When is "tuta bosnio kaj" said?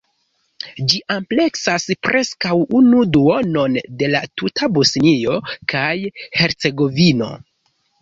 4.43-5.89